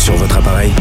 [0.00, 0.72] sur votre appareil.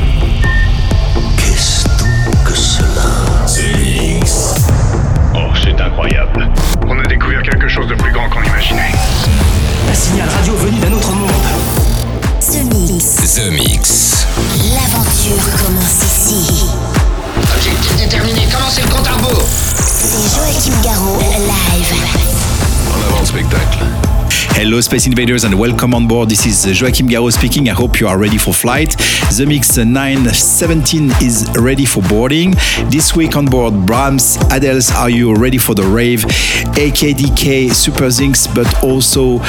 [24.70, 26.30] Hello, Space Invaders, and welcome on board.
[26.30, 27.68] This is Joachim Garraud speaking.
[27.70, 28.90] I hope you are ready for flight.
[29.32, 32.52] Zemixx 917 is ready for boarding.
[32.92, 36.20] This week on board, Bram Heldens, are you ready for the rave?
[36.20, 39.40] EKDK, Super Zinks, but also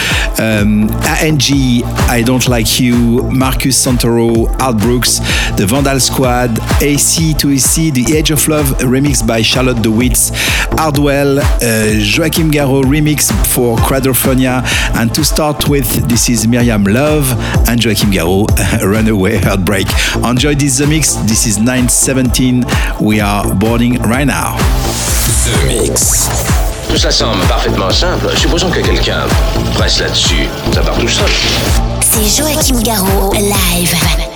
[0.43, 0.89] um,
[1.21, 5.19] ANG, I Don't Like You, Marcus Santoro, Ant Brooks,
[5.59, 10.30] the Vandal Squad, Ace2Ace, The Age of Love, remix by Charlotte de Witte,
[10.79, 14.65] Hardwell, uh, Joachim Garraud remix for Quadrophonia.
[14.97, 17.33] And to start with, this is Miriam Love
[17.69, 18.49] and Joachim Garraud,
[18.83, 19.87] Runaway Heartbreak.
[20.25, 21.15] Enjoy this The Mix.
[21.27, 22.65] This is 917.
[23.01, 24.57] We are boarding right now.
[25.45, 26.29] The Mix.
[26.89, 28.37] Tout ça semble parfaitement simple.
[28.37, 29.23] Supposons que quelqu'un
[29.75, 30.49] presse là-dessus.
[30.73, 31.30] Ça part tout seul.
[32.01, 34.30] C'est Joachim Garraud, live.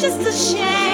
[0.00, 0.87] Just a shame.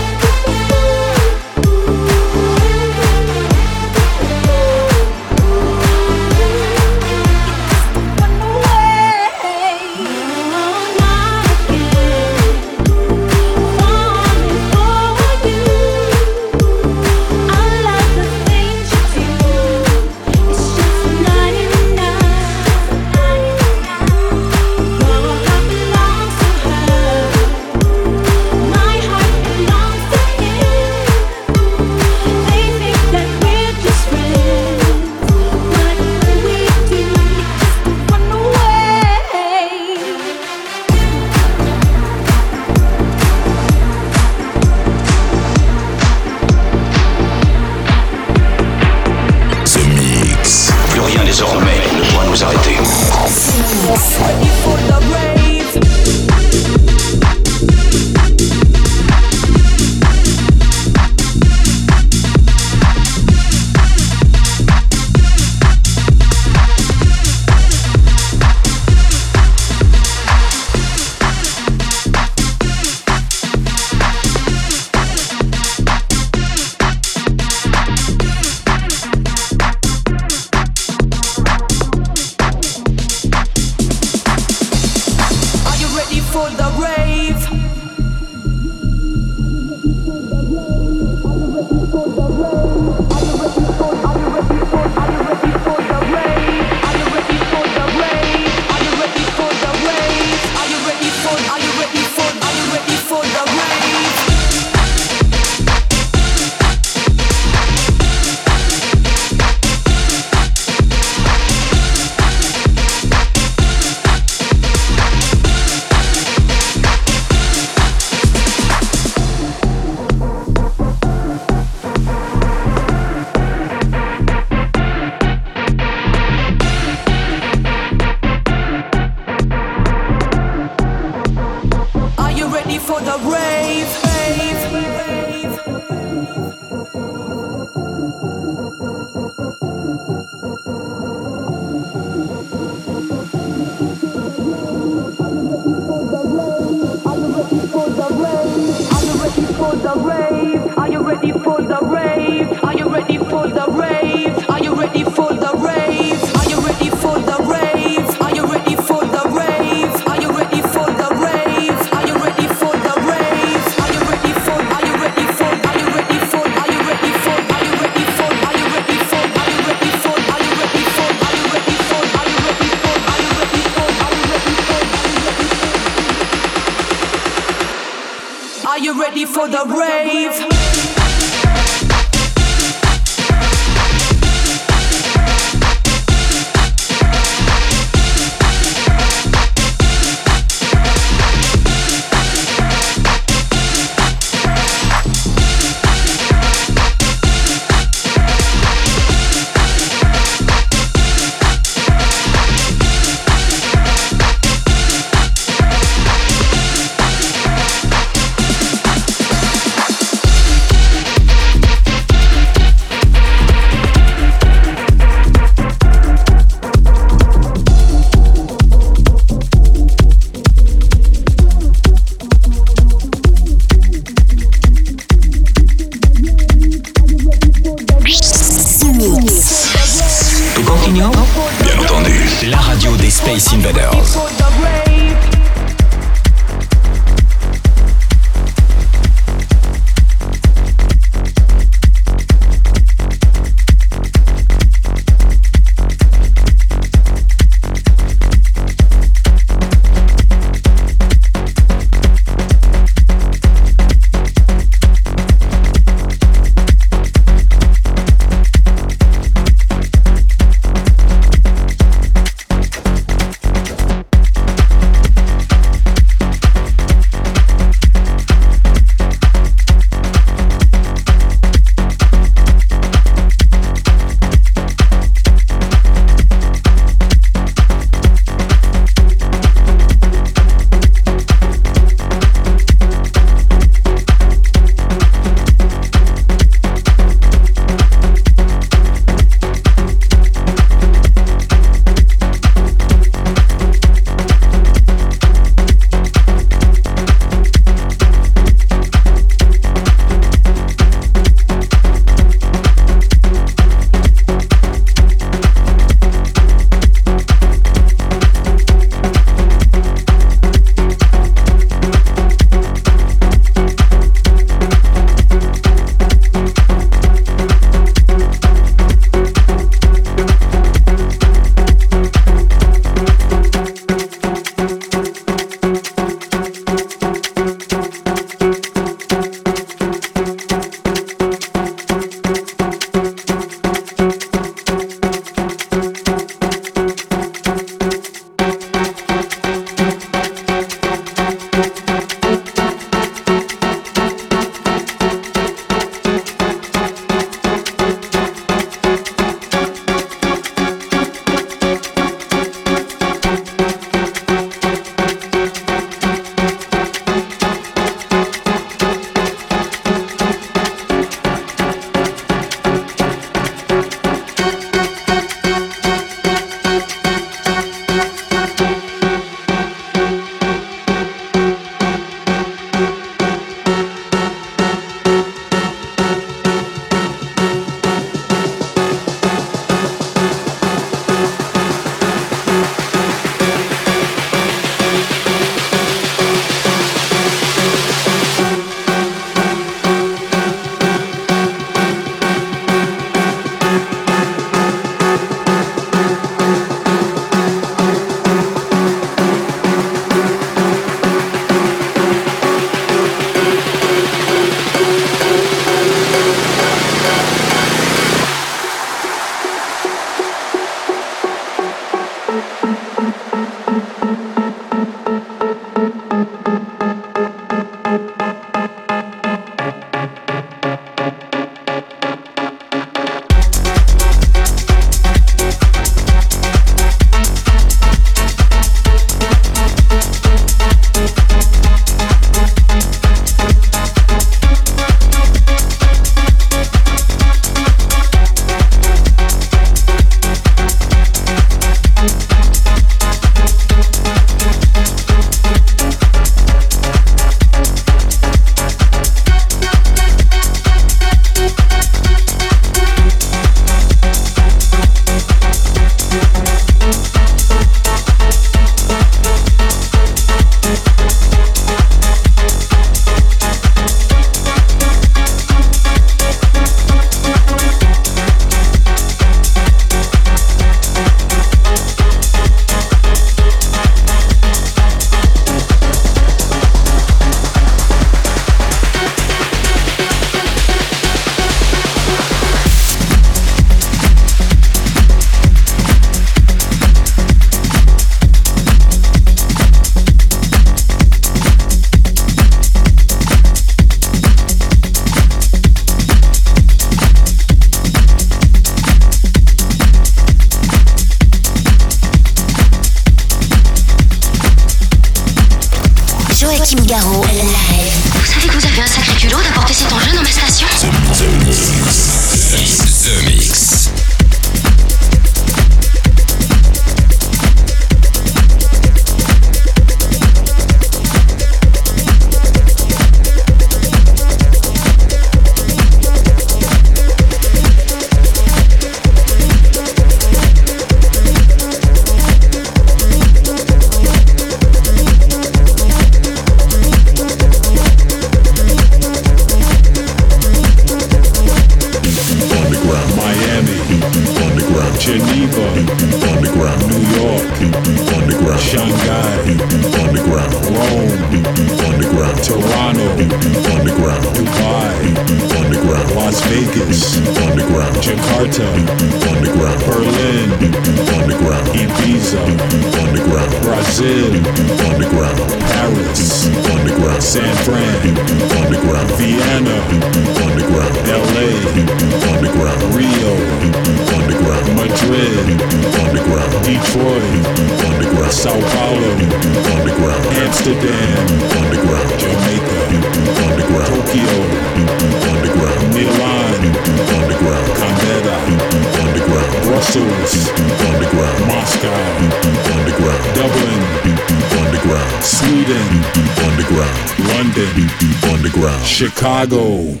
[597.74, 598.86] London, underground.
[598.86, 600.00] Chicago.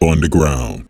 [0.00, 0.89] Underground.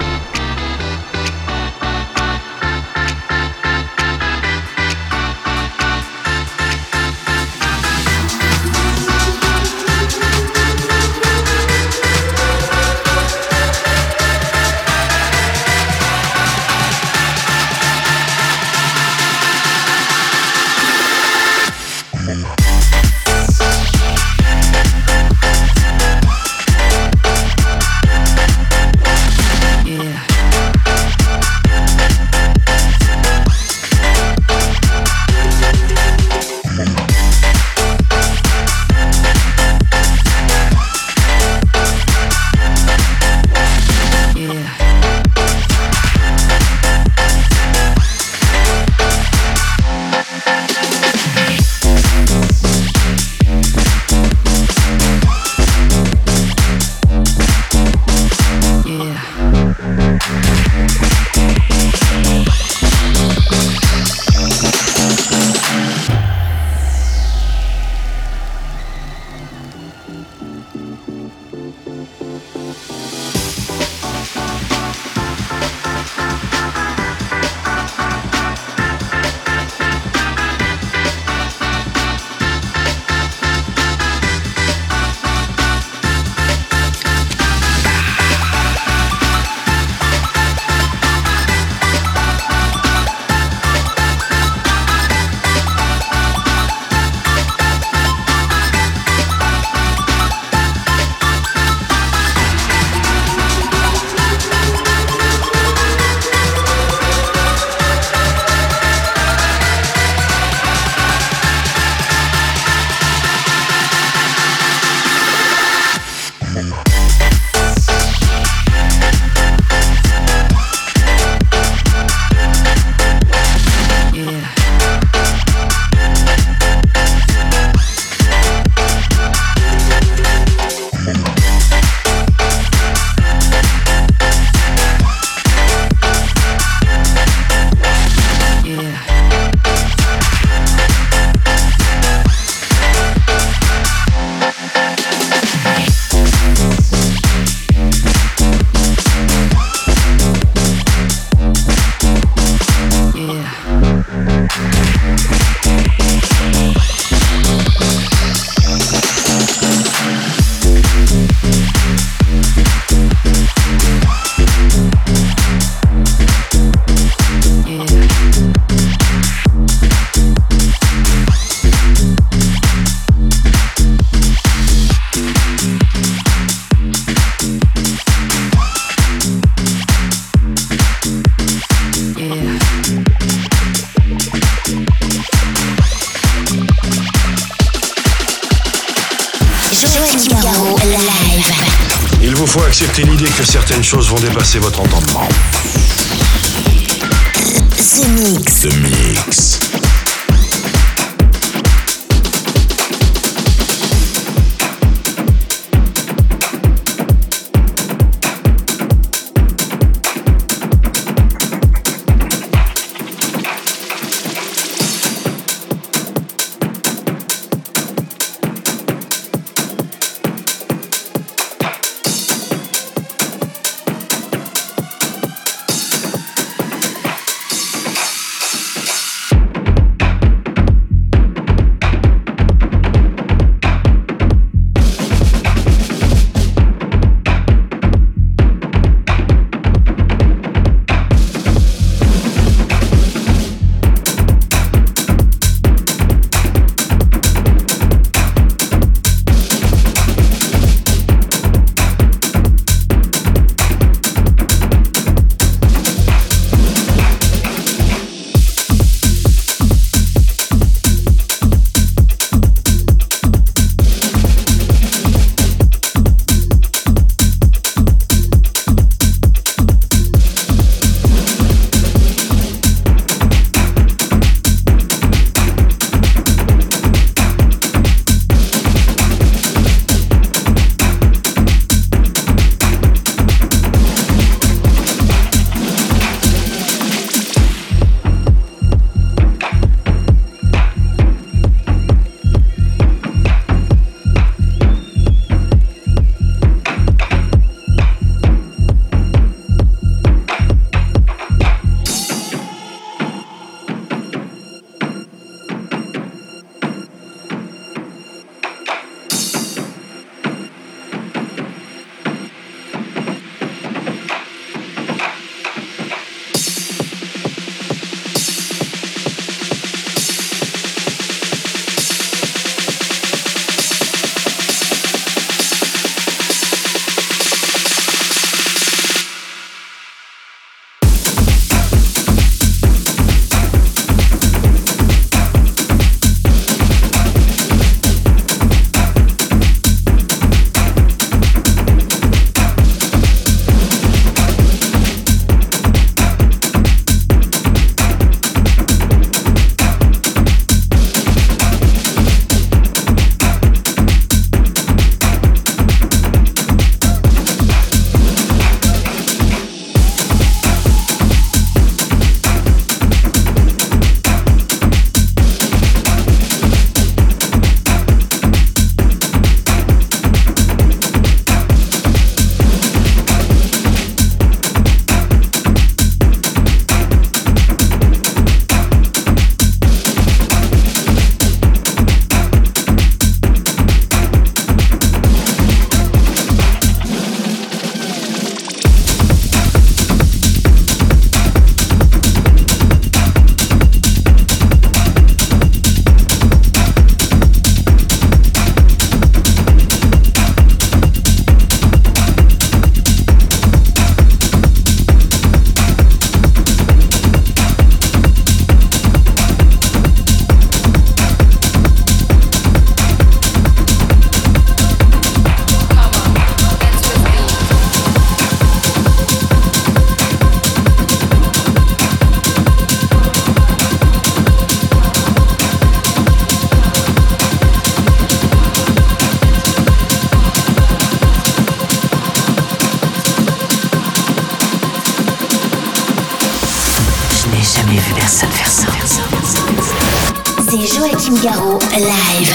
[440.81, 442.33] Joachim Garraud, live.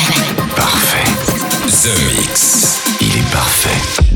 [0.55, 1.11] Parfait.
[1.66, 2.80] The Mix.
[3.01, 4.15] Il est parfait.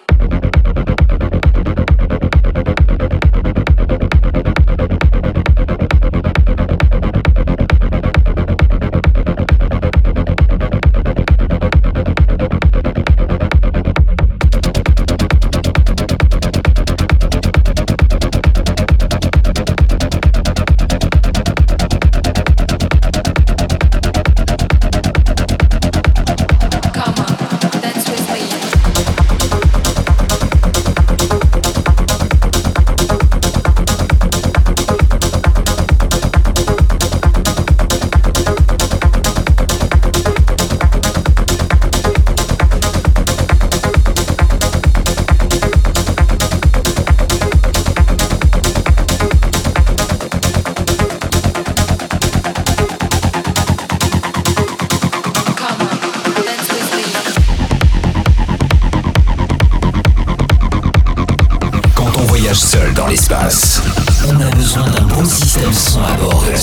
[64.29, 66.57] On a besoin d'un bon système son à bord de la.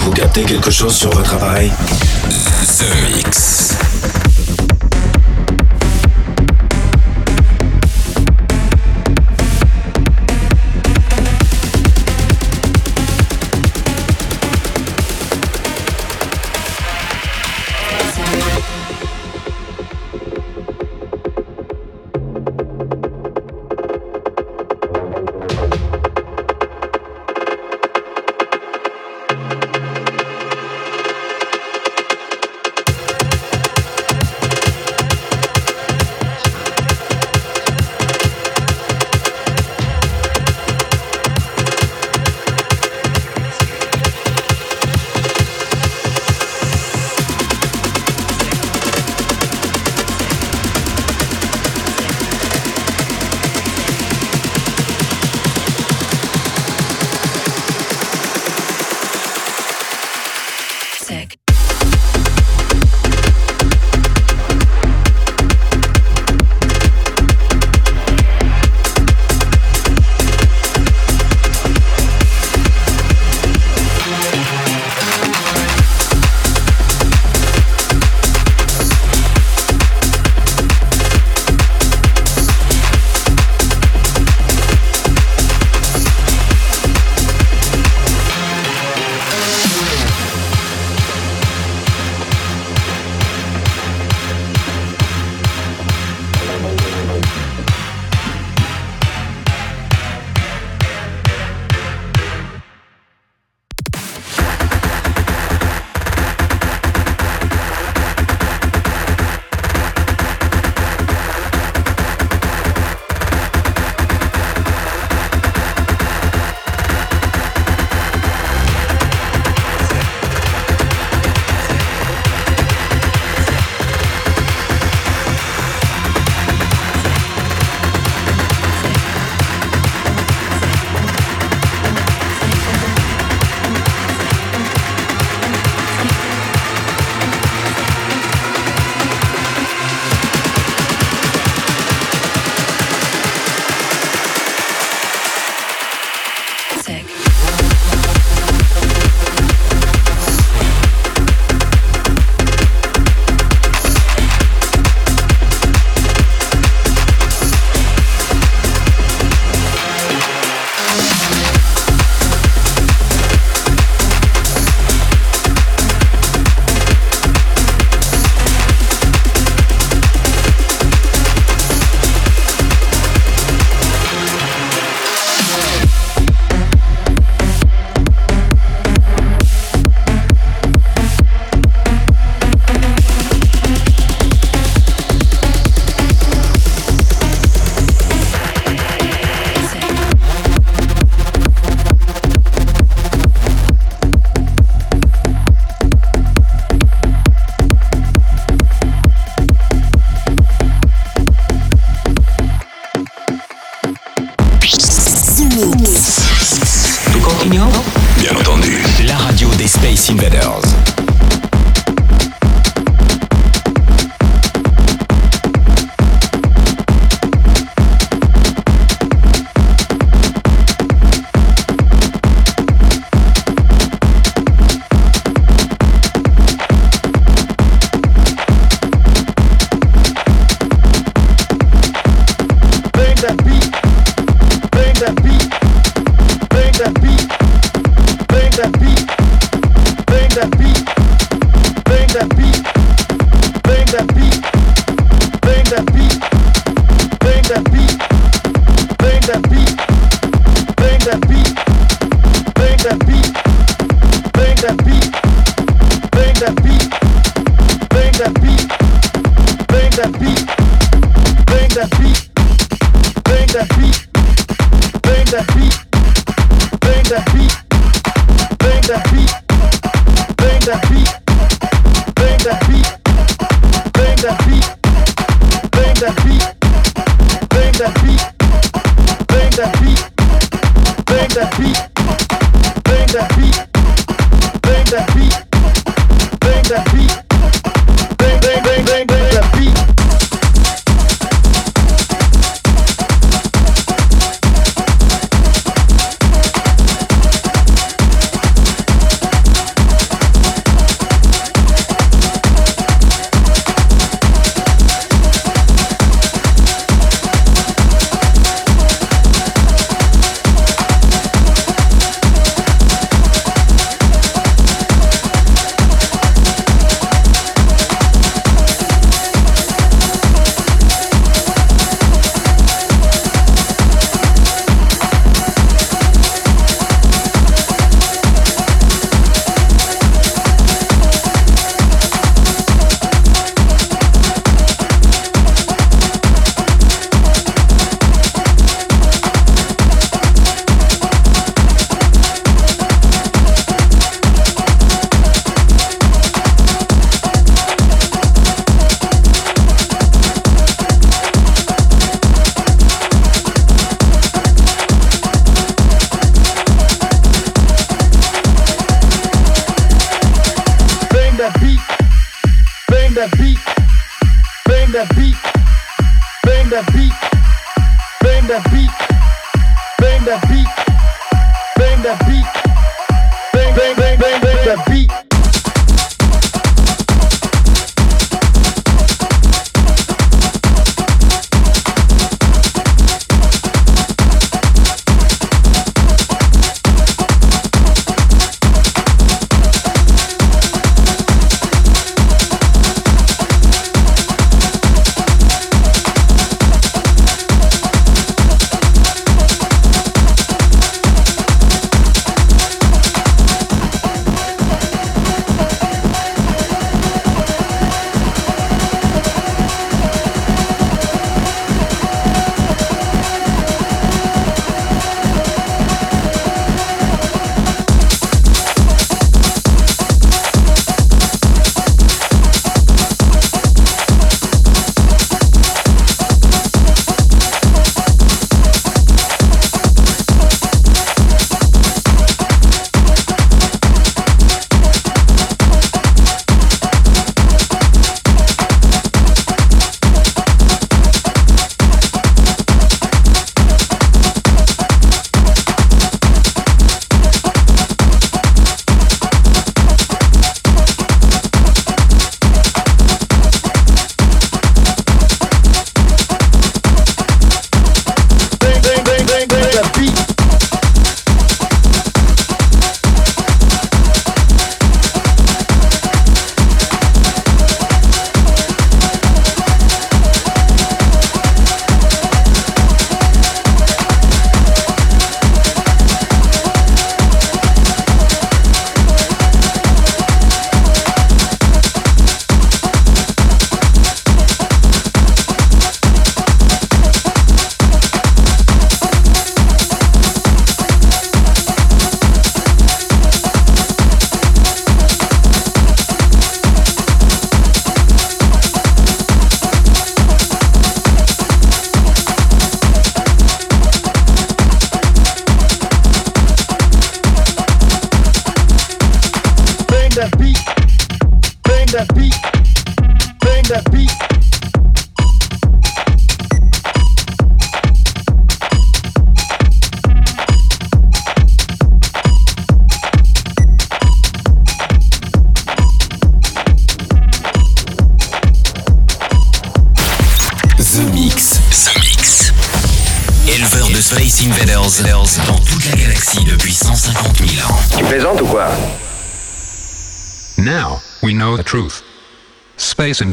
[0.00, 1.70] Vous captez quelque chose sur votre appareil?
[2.78, 3.76] The Mix.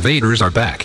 [0.05, 0.84] Invaders are back.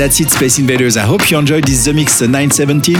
[0.00, 0.96] that's it, Space Invaders.
[0.96, 2.94] I hope you enjoyed this Zemixx 917.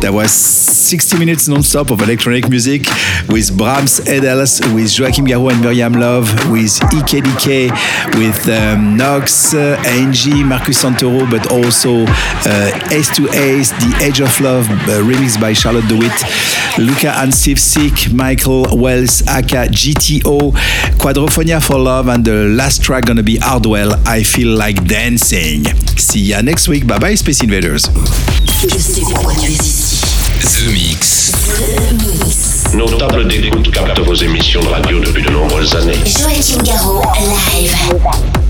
[0.00, 2.82] That was 60 minutes non-stop of electronic music
[3.28, 7.70] with Bram Heldens, with Joachim Garraud and Miriam Love, with EKDK,
[8.18, 14.68] with um, Nox, uh, Angie, Marcus Santoro, but also uh, Ace2Ace, The Age of Love,
[14.68, 16.22] uh, remixed by Charlotte de Witte,
[16.78, 20.52] Luca and Steve Sick, Michael Wells, aka GTO,
[20.98, 25.64] Quadrophonia for Love, and the last track gonna be Hardwell, I Feel Like Dancing.
[25.96, 26.86] See ya next week.
[26.86, 27.84] Bye bye, Space Invaders.
[27.84, 27.92] The
[30.72, 31.32] Mix.
[31.60, 32.74] The Mix.
[32.74, 35.98] Nos tables d'écoute captent vos émissions de radio depuis de nombreuses années.
[36.06, 38.41] Joachim Garraud, live.